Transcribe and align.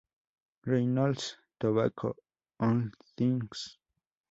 Reynolds 0.65 1.37
Tobacco 1.59 2.15
Holdings, 2.59 2.95
Inc. 3.19 3.77